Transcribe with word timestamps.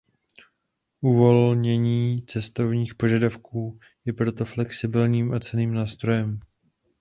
Uvolnění 1.01 2.21
cestovních 2.25 2.95
požadavků 2.95 3.79
je 4.05 4.13
pro 4.13 4.31
to 4.31 4.45
flexibilním 4.45 5.33
a 5.33 5.39
cenným 5.39 5.73
nástrojem. 5.73 6.39